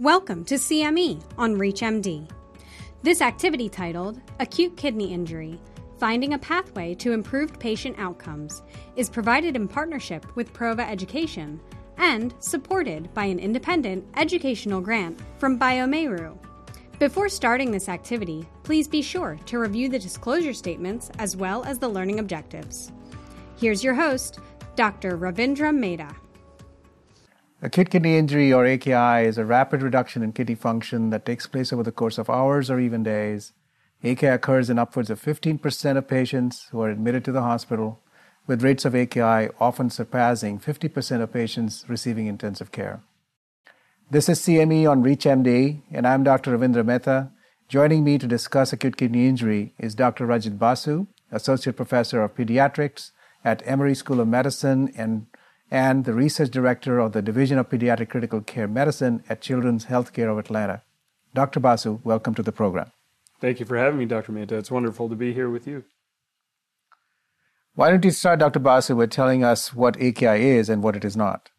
[0.00, 2.30] Welcome to CME on ReachMD.
[3.02, 5.58] This activity titled Acute Kidney Injury
[5.98, 8.62] Finding a Pathway to Improved Patient Outcomes
[8.94, 11.60] is provided in partnership with Prova Education
[11.96, 16.38] and supported by an independent educational grant from bioMérieux.
[17.00, 21.80] Before starting this activity, please be sure to review the disclosure statements as well as
[21.80, 22.92] the learning objectives.
[23.56, 24.38] Here's your host,
[24.76, 25.18] Dr.
[25.18, 26.14] Ravindra Mehta.
[27.60, 31.72] Acute kidney injury, or AKI, is a rapid reduction in kidney function that takes place
[31.72, 33.52] over the course of hours or even days.
[34.04, 38.00] AKI occurs in upwards of 15% of patients who are admitted to the hospital,
[38.46, 43.00] with rates of AKI often surpassing 50% of patients receiving intensive care.
[44.08, 46.56] This is CME on ReachMD, and I'm Dr.
[46.56, 47.32] Ravindra Mehta.
[47.68, 50.28] Joining me to discuss acute kidney injury is Dr.
[50.28, 53.10] Rajit Basu, Associate Professor of Pediatrics
[53.44, 55.26] at Emory School of Medicine and
[55.70, 60.30] and the research director of the Division of Pediatric Critical Care Medicine at Children's Healthcare
[60.30, 60.82] of Atlanta.
[61.34, 61.60] Dr.
[61.60, 62.90] Basu, welcome to the program.
[63.40, 64.32] Thank you for having me, Dr.
[64.32, 64.56] Mehta.
[64.56, 65.84] It's wonderful to be here with you.
[67.74, 68.58] Why don't you start, Dr.
[68.58, 71.50] Basu, with telling us what AKI is and what it is not?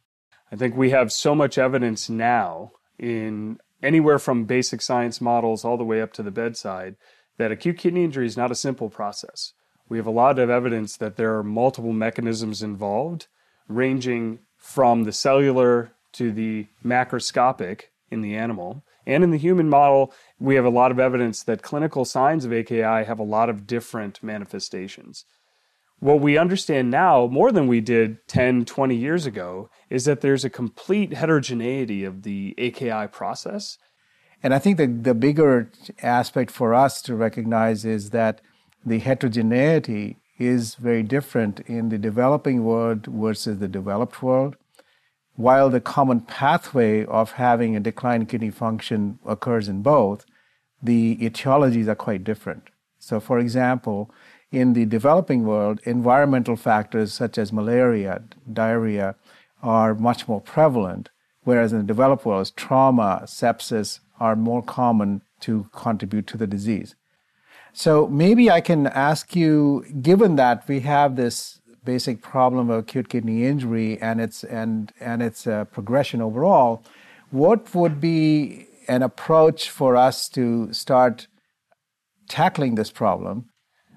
[0.51, 5.77] I think we have so much evidence now in anywhere from basic science models all
[5.77, 6.95] the way up to the bedside
[7.37, 9.53] that acute kidney injury is not a simple process.
[9.87, 13.27] We have a lot of evidence that there are multiple mechanisms involved
[13.69, 18.83] ranging from the cellular to the macroscopic in the animal.
[19.05, 22.51] And in the human model, we have a lot of evidence that clinical signs of
[22.51, 25.25] AKI have a lot of different manifestations.
[25.99, 30.45] What we understand now, more than we did 10, 20 years ago, is that there's
[30.45, 33.77] a complete heterogeneity of the AKI process.
[34.41, 38.39] And I think the, the bigger aspect for us to recognize is that
[38.85, 44.55] the heterogeneity is very different in the developing world versus the developed world.
[45.35, 50.25] While the common pathway of having a decline in kidney function occurs in both,
[50.81, 52.63] the etiologies are quite different.
[52.97, 54.11] So, for example,
[54.51, 59.15] in the developing world, environmental factors such as malaria, diarrhea
[59.61, 61.09] are much more prevalent,
[61.43, 66.95] whereas in the developed world, trauma, sepsis are more common to contribute to the disease.
[67.73, 73.09] So maybe I can ask you, given that we have this basic problem of acute
[73.09, 76.83] kidney injury and its and and its progression overall,
[77.31, 81.27] what would be an approach for us to start
[82.27, 83.49] tackling this problem?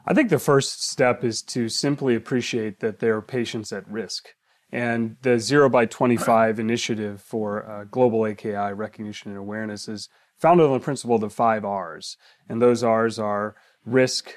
[0.07, 4.31] I think the first step is to simply appreciate that there are patients at risk.
[4.73, 10.09] And the Zero by 25 initiative for uh, global AKI recognition and awareness is
[10.43, 12.17] founded on the principle of the five R's.
[12.49, 13.55] And those R's are
[13.87, 14.35] risk,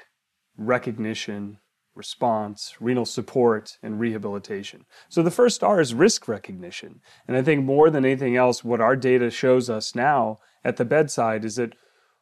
[0.56, 1.58] recognition,
[1.96, 4.84] response, renal support, and rehabilitation.
[5.08, 7.00] So the first R is risk recognition.
[7.26, 10.84] And I think more than anything else, what our data shows us now at the
[10.84, 11.74] bedside is that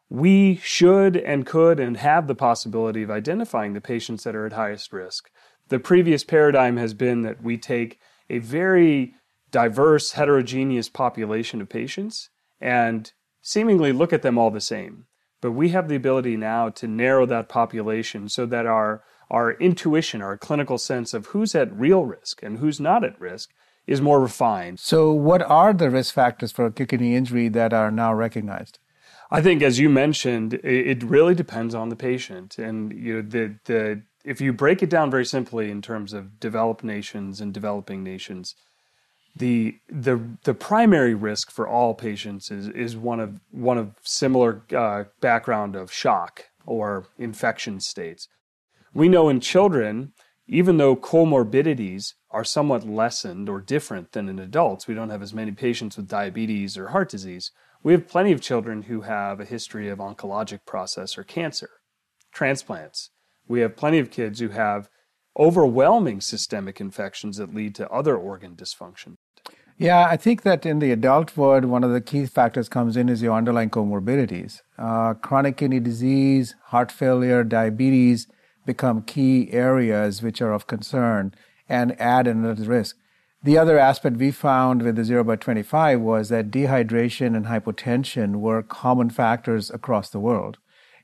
[0.08, 4.52] we should and could and have the possibility of identifying the patients that are at
[4.52, 5.28] highest risk.
[5.68, 7.98] The previous paradigm has been that we take
[8.30, 9.14] a very
[9.50, 12.30] diverse, heterogeneous population of patients
[12.60, 13.12] and
[13.44, 15.04] seemingly look at them all the same.
[15.40, 20.22] But we have the ability now to narrow that population so that our, our intuition,
[20.22, 23.50] our clinical sense of who's at real risk and who's not at risk
[23.86, 24.80] is more refined.
[24.80, 28.78] So, what are the risk factors for acute kidney injury that are now recognized?
[29.30, 33.56] I think, as you mentioned, it really depends on the patient, and you know the
[33.64, 38.02] the if you break it down very simply in terms of developed nations and developing
[38.02, 38.54] nations,
[39.36, 44.62] the the the primary risk for all patients is is one of one of similar
[44.74, 48.28] uh, background of shock or infection states.
[48.92, 50.12] We know in children,
[50.46, 55.34] even though comorbidities are somewhat lessened or different than in adults, we don't have as
[55.34, 57.50] many patients with diabetes or heart disease.
[57.82, 61.70] We have plenty of children who have a history of oncologic process or cancer,
[62.32, 63.10] transplants.
[63.46, 64.88] We have plenty of kids who have
[65.38, 69.16] overwhelming systemic infections that lead to other organ dysfunction.
[69.76, 73.08] Yeah, I think that in the adult world, one of the key factors comes in
[73.08, 74.60] is your underlying comorbidities.
[74.78, 78.28] Uh, chronic kidney disease, heart failure, diabetes
[78.64, 81.34] become key areas which are of concern
[81.68, 82.96] and add another risk.
[83.42, 88.36] The other aspect we found with the 0 by 25 was that dehydration and hypotension
[88.36, 90.58] were common factors across the world.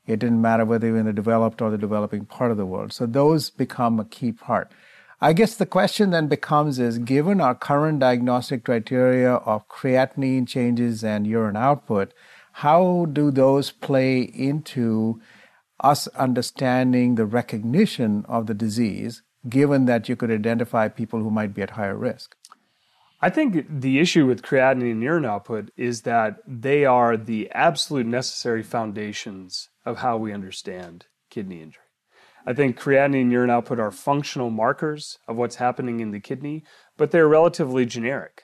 [0.07, 2.65] It didn't matter whether you were in the developed or the developing part of the
[2.65, 2.93] world.
[2.93, 4.71] So those become a key part.
[5.23, 11.03] I guess the question then becomes is given our current diagnostic criteria of creatinine changes
[11.03, 12.11] and urine output,
[12.53, 15.21] how do those play into
[15.79, 21.53] us understanding the recognition of the disease, given that you could identify people who might
[21.53, 22.35] be at higher risk?
[23.21, 28.07] I think the issue with creatinine and urine output is that they are the absolute
[28.07, 31.83] necessary foundations of how we understand kidney injury.
[32.45, 36.63] I think creatinine and urine output are functional markers of what's happening in the kidney,
[36.97, 38.43] but they're relatively generic.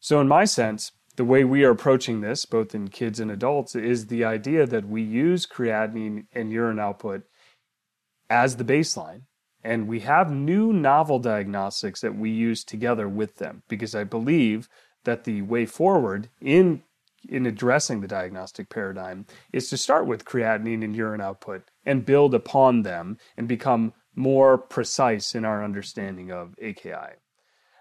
[0.00, 3.74] So, in my sense, the way we are approaching this, both in kids and adults,
[3.74, 7.22] is the idea that we use creatinine and urine output
[8.28, 9.22] as the baseline
[9.64, 14.68] and we have new novel diagnostics that we use together with them because I believe
[15.04, 16.82] that the way forward in
[17.28, 22.34] in addressing the diagnostic paradigm is to start with creatinine and urine output and build
[22.34, 27.16] upon them and become more precise in our understanding of AKI.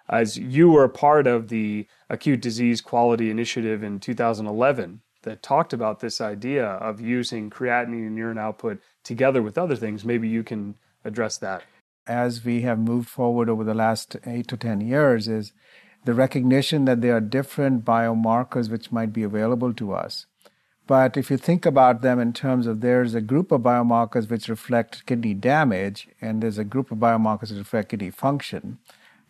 [0.10, 6.00] As you were part of the Acute Disease Quality Initiative in 2011 that talked about
[6.00, 10.76] this idea of using creatinine and urine output together with other things, maybe you can
[11.06, 11.64] address that
[12.08, 15.54] as we have moved forward over the last eight to 10 years is
[16.06, 20.26] the recognition that there are different biomarkers which might be available to us.
[20.86, 24.50] But if you think about them in terms of there's a group of biomarkers which
[24.50, 28.80] reflect kidney damage, and there's a group of biomarkers that reflect kidney function,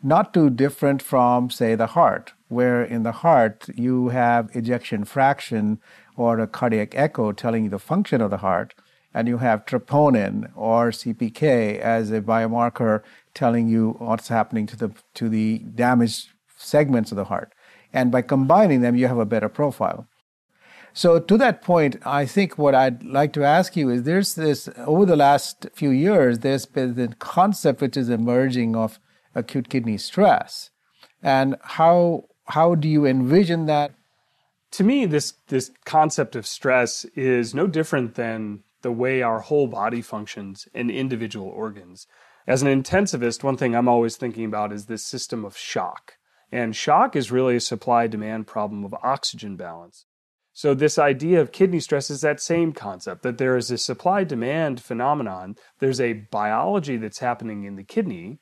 [0.01, 5.79] not too different from, say, the heart, where in the heart you have ejection fraction
[6.17, 8.73] or a cardiac echo telling you the function of the heart
[9.13, 13.03] and you have troponin or CPK as a biomarker
[13.33, 16.29] telling you what's happening to the to the damaged
[16.63, 17.53] segments of the heart.
[17.91, 20.07] And by combining them, you have a better profile.
[20.93, 24.69] So to that point, I think what I'd like to ask you is there's this
[24.77, 28.99] over the last few years, there's been the concept which is emerging of
[29.33, 30.69] acute kidney stress.
[31.21, 33.93] And how how do you envision that?
[34.71, 39.67] To me, this this concept of stress is no different than the way our whole
[39.67, 42.05] body functions and individual organs.
[42.45, 46.15] As an intensivist, one thing I'm always thinking about is this system of shock.
[46.51, 50.05] And shock is really a supply demand problem of oxygen balance.
[50.55, 54.23] So, this idea of kidney stress is that same concept that there is a supply
[54.23, 55.55] demand phenomenon.
[55.79, 58.39] There's a biology that's happening in the kidney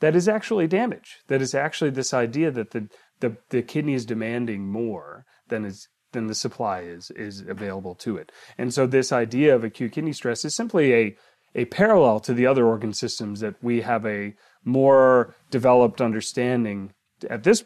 [0.00, 1.18] that is actually damage.
[1.28, 2.88] That is actually this idea that the,
[3.20, 8.16] the, the kidney is demanding more than is than the supply is is available to
[8.16, 8.32] it.
[8.58, 11.16] And so this idea of acute kidney stress is simply a
[11.54, 16.92] a parallel to the other organ systems that we have a more developed understanding
[17.28, 17.62] at this.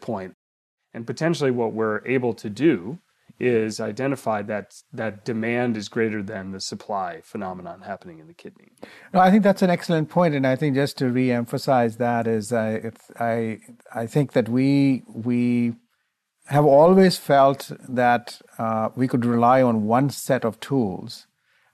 [0.93, 2.99] And potentially what we're able to do
[3.39, 8.71] is identify that that demand is greater than the supply phenomenon happening in the kidney.
[9.13, 12.53] No, I think that's an excellent point, and I think just to re-emphasize that is,
[12.53, 13.59] I I
[13.93, 15.75] I think that we we
[16.47, 21.27] have always felt that uh, we could rely on one set of tools.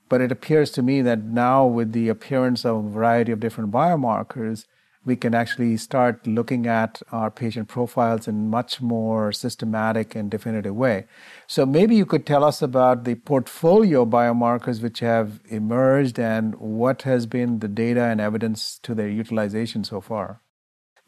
[0.08, 3.70] But it appears to me that now, with the appearance of a variety of different
[3.70, 4.66] biomarkers,
[5.04, 10.74] we can actually start looking at our patient profiles in much more systematic and definitive
[10.74, 11.06] way.
[11.46, 17.02] So maybe you could tell us about the portfolio biomarkers which have emerged and what
[17.02, 20.40] has been the data and evidence to their utilization so far.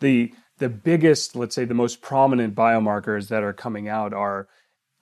[0.01, 4.47] The the biggest, let's say, the most prominent biomarkers that are coming out are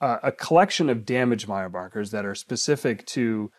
[0.00, 3.50] uh, a collection of damage biomarkers that are specific to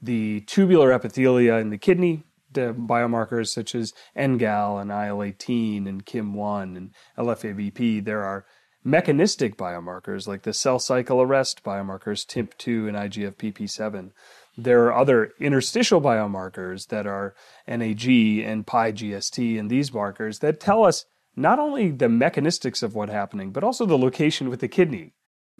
[0.00, 6.76] the tubular epithelia in the kidney, the biomarkers such as NGAL and IL-18 and KIM-1
[6.76, 8.04] and LFABP.
[8.04, 8.44] There are
[8.84, 14.10] mechanistic biomarkers like the cell cycle arrest biomarkers TIMP2 and IGFBP7.
[14.56, 17.34] There are other interstitial biomarkers that are
[17.66, 23.12] NAG and PIGST and these markers that tell us not only the mechanistics of what's
[23.12, 25.12] happening, but also the location with the kidney.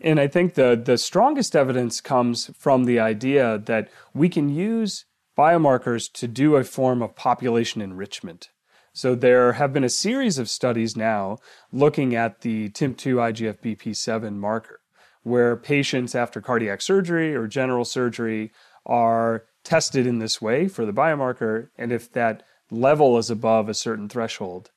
[0.03, 5.05] And I think the, the strongest evidence comes from the idea that we can use
[5.37, 8.51] biomarkers to do a form of population enrichment.
[8.93, 11.39] So there have been a series of studies now
[11.73, 14.81] looking at the TIMP2 IGF-BP7 marker,
[15.23, 18.53] where patients after cardiac surgery or general surgery
[18.85, 23.75] are tested in this way for the biomarker, and if that level is above a
[23.75, 24.71] certain threshold,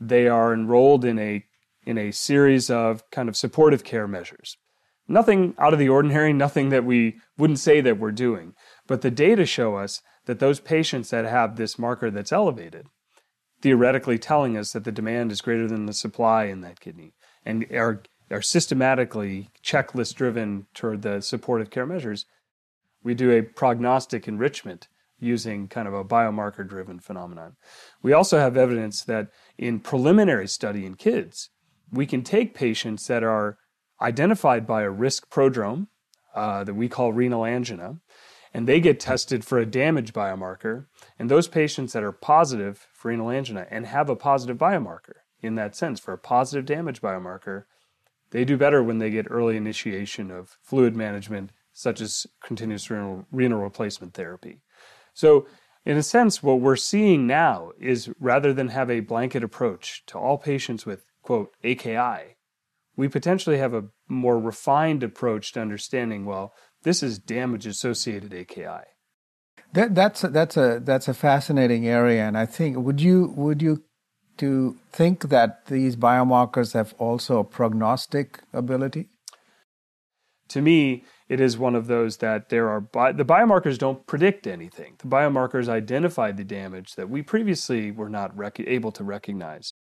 [0.00, 1.44] they are enrolled in a
[1.84, 4.56] in a series of kind of supportive care measures.
[5.08, 8.54] Nothing out of the ordinary, nothing that we wouldn't say that we're doing.
[8.86, 12.86] But the data show us that those patients that have this marker that's elevated,
[13.60, 17.66] theoretically telling us that the demand is greater than the supply in that kidney, and
[17.72, 22.26] are, are systematically checklist driven toward the supportive care measures,
[23.02, 27.56] we do a prognostic enrichment using kind of a biomarker driven phenomenon.
[28.02, 31.50] We also have evidence that in preliminary study in kids,
[31.92, 33.58] we can take patients that are
[34.00, 35.86] identified by a risk prodrome
[36.34, 37.98] uh, that we call renal angina,
[38.54, 40.86] and they get tested for a damage biomarker.
[41.18, 45.54] And those patients that are positive for renal angina and have a positive biomarker in
[45.56, 47.64] that sense for a positive damage biomarker,
[48.30, 53.26] they do better when they get early initiation of fluid management, such as continuous renal,
[53.30, 54.60] renal replacement therapy.
[55.14, 55.46] So,
[55.84, 60.16] in a sense, what we're seeing now is rather than have a blanket approach to
[60.16, 62.36] all patients with, quote, AKI,
[62.96, 68.84] we potentially have a more refined approach to understanding, well, this is damage associated AKI.
[69.72, 73.62] That, that's a, that's a that's a fascinating area, and I think would you would
[73.62, 73.82] you
[74.38, 79.08] to think that these biomarkers have also a prognostic ability?
[80.48, 84.46] To me, it is one of those that there are bi- the biomarkers don't predict
[84.46, 84.96] anything.
[84.98, 89.72] The biomarkers identify the damage that we previously were not rec- able to recognize.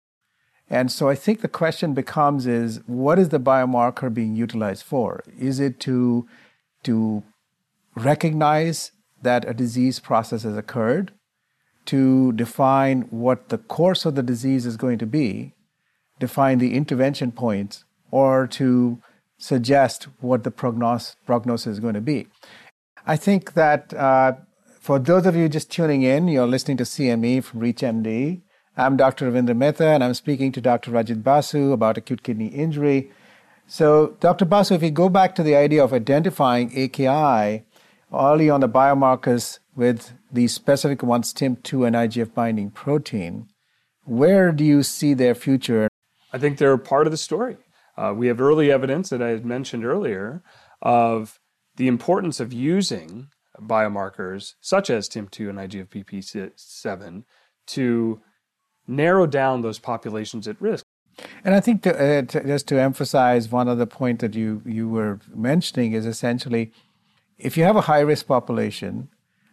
[0.69, 5.21] And so I think the question becomes is what is the biomarker being utilized for?
[5.37, 6.25] Is it to
[6.83, 7.23] to
[7.95, 11.11] recognize that a disease process has occurred,
[11.85, 15.53] to define what the course of the disease is going to be,
[16.19, 19.01] define the intervention points, or to
[19.37, 22.27] suggest what the prognos- prognosis is going to be.
[23.05, 24.33] I think that uh,
[24.79, 28.41] for those of you just tuning in, you're listening to CME from ReachMD.
[28.77, 29.29] I'm Dr.
[29.29, 30.91] Ravindra Mehta, and I'm speaking to Dr.
[30.91, 33.11] Rajit Basu about acute kidney injury.
[33.71, 34.43] So, Dr.
[34.43, 37.63] Basu, if we go back to the idea of identifying AKI
[38.13, 43.47] early on the biomarkers with the specific ones, TIMP2 and IGF binding protein,
[44.03, 45.87] where do you see their future?
[46.33, 47.55] I think they're part of the story.
[47.95, 50.43] Uh, we have early evidence that I had mentioned earlier
[50.81, 51.39] of
[51.77, 57.23] the importance of using biomarkers such as TIMP2 and IGFBP7
[57.67, 58.21] to
[58.85, 60.83] narrow down those populations at risk.
[61.43, 64.87] And I think to, uh, to, just to emphasize one other point that you, you
[64.87, 66.71] were mentioning is essentially
[67.37, 69.09] if you have a high risk population,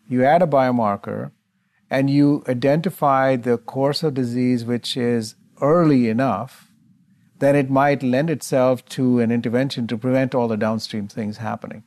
[0.09, 1.31] you add a biomarker
[1.91, 6.71] and you identify the course of disease which is early enough,
[7.39, 11.83] then it might lend itself to an intervention to prevent all the downstream things happening.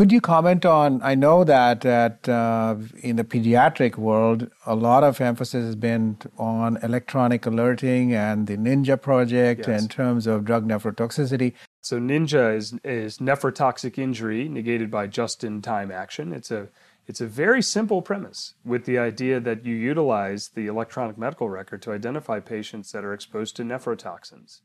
[0.00, 1.02] Could you comment on?
[1.02, 6.16] I know that that uh, in the pediatric world, a lot of emphasis has been
[6.38, 9.82] on electronic alerting and the Ninja project yes.
[9.82, 11.52] in terms of drug nephrotoxicity.
[11.82, 16.32] So Ninja is is nephrotoxic injury negated by just-in-time action.
[16.32, 16.68] It's a
[17.06, 21.82] it's a very simple premise with the idea that you utilize the electronic medical record
[21.82, 24.60] to identify patients that are exposed to nephrotoxins.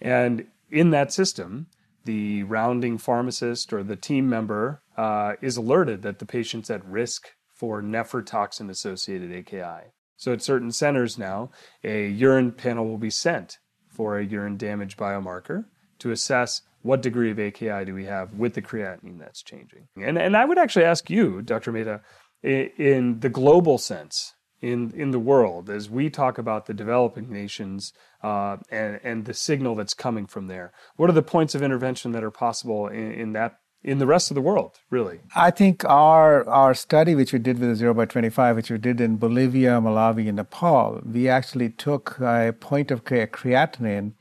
[0.00, 1.66] And in that system,
[2.04, 7.30] the rounding pharmacist or the team member uh, is alerted that the patient's at risk
[7.54, 9.92] for nephrotoxin associated AKI.
[10.16, 11.50] So at certain centers now,
[11.82, 15.64] a urine panel will be sent for a urine damage biomarker
[15.98, 19.88] to assess what degree of AKI do we have with the creatinine that's changing.
[19.96, 21.72] And, and I would actually ask you, Dr.
[21.72, 22.00] Mehta,
[22.42, 27.92] in the global sense, in, in the world, as we talk about the developing nations
[28.22, 32.12] uh, and, and the signal that's coming from there, what are the points of intervention
[32.12, 35.18] that are possible in, in that in the rest of the world, really?
[35.34, 38.70] I think our our study, which we did with the zero by twenty five, which
[38.70, 44.12] we did in Bolivia, Malawi, and Nepal, we actually took a point of care creatinine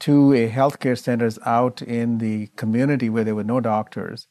[0.00, 4.26] to a healthcare centers out in the community where there were no doctors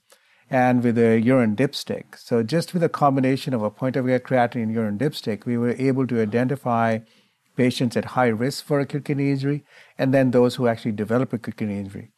[0.49, 2.17] and with a urine dipstick.
[2.17, 5.57] So just with a combination of a point of care creatinine and urine dipstick, we
[5.57, 6.99] were able to identify
[7.55, 9.63] patients at high risk for acute kidney injury
[9.97, 12.11] and then those who actually develop acute kidney injury.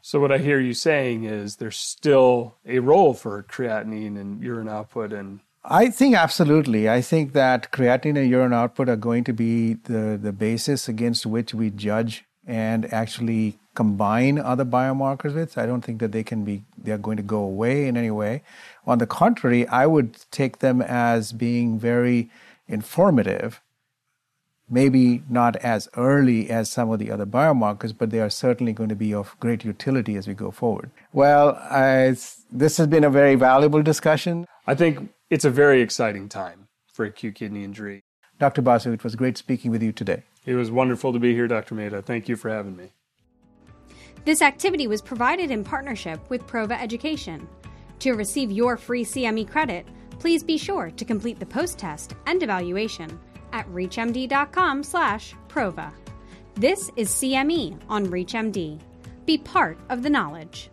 [0.00, 4.68] So what I hear you saying is there's still a role for creatinine and urine
[4.68, 6.90] output and I think absolutely.
[6.90, 11.24] I think that creatinine and urine output are going to be the, the basis against
[11.24, 15.56] which we judge and actually combine other biomarkers with.
[15.56, 18.10] I don't think that they can be they are going to go away in any
[18.10, 18.42] way.
[18.86, 22.30] On the contrary, I would take them as being very
[22.68, 23.60] informative.
[24.68, 28.88] Maybe not as early as some of the other biomarkers, but they are certainly going
[28.88, 30.90] to be of great utility as we go forward.
[31.12, 32.16] Well, I,
[32.50, 34.46] this has been a very valuable discussion.
[34.66, 38.02] I think it's a very exciting time for acute kidney injury.
[38.38, 38.62] Dr.
[38.62, 40.22] Basu, it was great speaking with you today.
[40.46, 41.74] It was wonderful to be here, Dr.
[41.74, 42.02] Mehta.
[42.02, 42.92] Thank you for having me.
[44.24, 47.48] This activity was provided in partnership with Prova Education.
[47.98, 49.84] To receive your free CME credit,
[50.18, 53.18] please be sure to complete the post-test and evaluation
[53.52, 55.92] at reachmd.com/prova.
[56.54, 58.78] This is CME on ReachMD.
[59.26, 60.70] Be part of the knowledge.